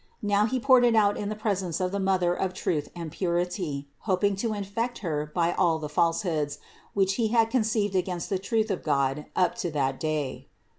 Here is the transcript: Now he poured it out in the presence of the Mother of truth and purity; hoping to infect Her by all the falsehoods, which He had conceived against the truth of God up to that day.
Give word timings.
Now 0.23 0.47
he 0.47 0.59
poured 0.59 0.83
it 0.83 0.95
out 0.95 1.15
in 1.15 1.29
the 1.29 1.35
presence 1.35 1.79
of 1.79 1.91
the 1.91 1.99
Mother 1.99 2.33
of 2.33 2.55
truth 2.55 2.89
and 2.95 3.11
purity; 3.11 3.87
hoping 4.09 4.35
to 4.37 4.51
infect 4.51 4.97
Her 5.05 5.31
by 5.31 5.53
all 5.53 5.77
the 5.77 5.89
falsehoods, 5.89 6.57
which 6.95 7.17
He 7.21 7.27
had 7.27 7.51
conceived 7.51 7.93
against 7.95 8.27
the 8.31 8.39
truth 8.39 8.71
of 8.71 8.81
God 8.81 9.27
up 9.35 9.53
to 9.59 9.69
that 9.69 9.99
day. 9.99 10.47